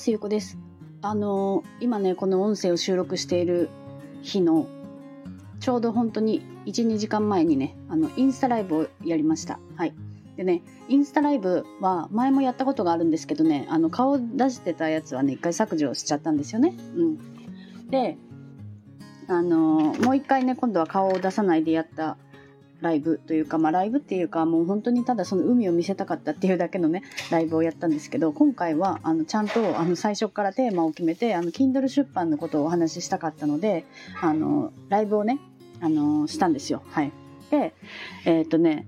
[0.00, 0.56] ますゆこです。
[1.02, 3.68] あの今ねこの音声を収録している
[4.22, 4.66] 日の
[5.60, 9.60] ちょうど本当に12時間前にねあのインスタライブをやりました。
[9.76, 9.94] はい。
[10.38, 16.72] でねインスタライブは前もやったことがあるんですけどねあの顔出してたやつはね一回削除しちゃったんですよね。
[16.96, 17.90] うん。
[17.90, 18.16] で
[19.28, 22.16] あのもう一回ね今度は顔を出さないでやった
[22.80, 33.84] ライブというか、まあ、ライブっていうかもう本当にただその海を見せたかったっていうだけのねライブをやったんですけど今回はあのちゃんとあの最初からテーマを決めてあの Kindle 出版のことをお話ししたかったので
[34.20, 35.38] あのライブをね
[35.80, 36.82] あのしたんですよ。
[36.90, 37.12] はい、
[37.50, 37.74] で
[38.24, 38.86] えっ、とね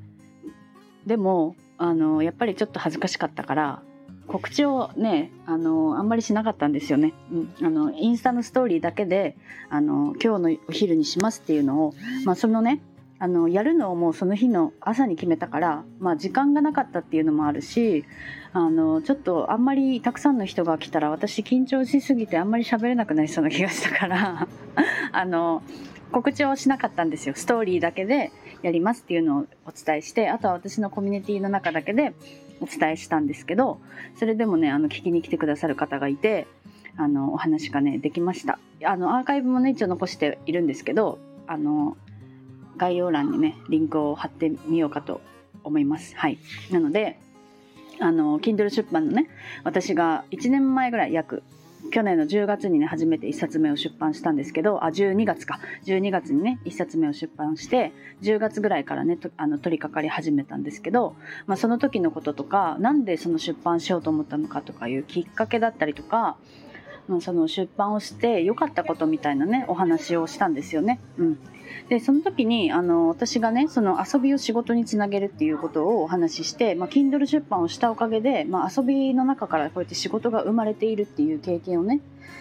[1.06, 3.82] でもあのやっぱりちょっと恥ずかしかったから
[4.26, 9.36] 告知をねあのあんまりしなかったんですよね、うん、あのインスタのストーリーだけで
[9.68, 12.80] あの今日のお昼にしますっていうのを、まあ、そのね
[13.22, 18.04] あのやるのをもうその日の朝に決めたから、まあ、時間がなかったっていうのもあるし
[18.52, 24.48] あのちょっとあんまりたくさんの人が来たら私緊張しすぎてあんまり喋れなくなりそうな気がしたから
[25.12, 25.62] あの
[26.10, 27.36] 告知をしなかったんですよ。
[27.36, 28.32] ストーリーだけで
[28.62, 32.14] やりますっていうのをお伝えしてあとは私のコミュニティの中だけで
[32.60, 33.78] お伝えしたんですけど
[34.16, 36.48] それでもねあの聞きに来てくださる方がいて
[36.96, 38.58] あのお話がねできました。
[38.84, 41.96] あのアーカイブもね一応残しているんですけどあの
[42.76, 45.20] 概要欄にね、リンクを貼ってみようかと
[45.64, 46.16] 思います。
[46.16, 46.38] はい。
[46.70, 47.18] なので、
[48.00, 49.28] あの、Kindle 出版のね、
[49.64, 51.42] 私が1年前ぐらい約、
[51.90, 55.58] 去年の10月にね、初めて1冊目を出版したんですけど、あ、12月か。
[55.84, 66.36] 12月にね、1冊目を出版して、10月ぐらいからね、あの、取り掛かり始めたんですけど、まあ、その時のこととか、なんでその出版しようと思ったのかとかいうきっかけだったりとか、
[67.20, 71.00] その出版をして良かったことみたいなねお話をしたんですよね。
[71.18, 71.38] うん、
[71.88, 82.00] でその時にあの私がねその遊びを仕事につなげるっていうことをお話しして、まあ、Kindle 出版をしたおかげで、まあ、遊びの中からこうやって仕事が生まれているっていう経験をね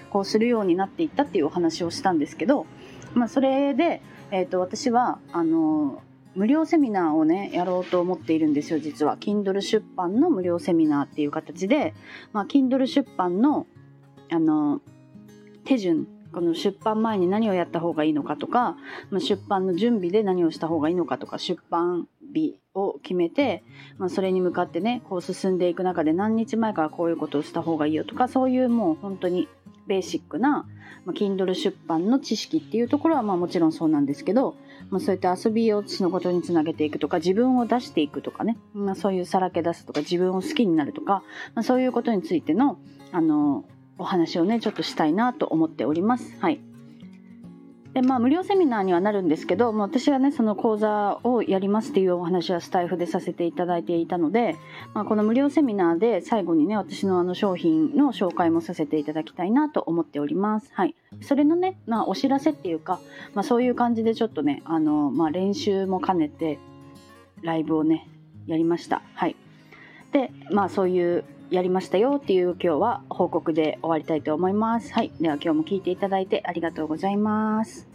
[0.09, 2.65] こうするようになっていったっていうお話をしたんですけど、
[3.13, 6.01] まあ、それで、えーと、私はあの
[6.35, 9.17] 無料セミナーをねやろうと思っているんですよ実は。
[9.17, 11.93] Kindle 出版の無料セミナーっていう形で、
[12.31, 13.67] まあ、Kindle 出版の
[14.31, 14.81] あの
[15.65, 18.77] 手順この出版前に何をやった方がいいのかとか、
[19.09, 23.63] まあ、出版の準備で何をした方がいいのかとか出版日を決めて、
[23.97, 29.49] まあ、それに向かってねこう進んでいく中で何日前からこういうことをした方がいいよとかそういうもう本当に
[29.87, 30.65] ベーシックな、
[31.05, 34.55] まあ、Kindle 出版の知識っていうところはまあもちろんそうなんですけど、
[34.89, 41.23] まあ、そういった遊びをそのことにつなげていくとか自分を出していくとかね、まあ、そういうさらけ出すとか自分を好きになるとか、
[41.55, 42.77] まあ、そういうことについての
[43.11, 43.65] あの
[44.01, 46.35] お話をねちょっとしたいなと思っております。
[46.39, 46.59] はい
[47.93, 54.55] でまあ、無料セミナーにはなるんですけども私はねその講座をやりますっていうお話はスタイフでさせていただいていたので、
[54.93, 60.71] まあ、この無料セミナーで最後にね私のあの商品の紹介もさせていただきたいなと思っております。
[60.73, 63.01] はい、それのね、まあ、お知らせっていうか、
[63.33, 66.59] まあ、そういう感じでちょっとねあの、まあ、練習も兼ねて
[67.41, 68.07] ライブをね
[68.47, 69.01] やりました。
[69.15, 69.35] はい、
[70.13, 74.93] でまあそういうやりましたよっていう今日は報告で終わりたいと思います。
[74.93, 75.11] はい。
[75.19, 77.89] では今日も聞いていただいてありがとうございます。